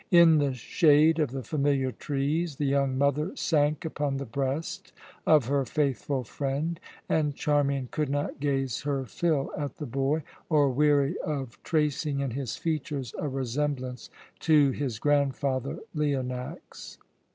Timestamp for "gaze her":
8.39-9.05